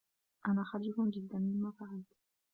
أنا 0.47 0.63
خجل 0.63 1.09
جدا 1.11 1.37
مما 1.37 1.71
فعلت. 1.71 2.17